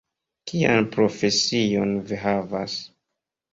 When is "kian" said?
0.51-0.87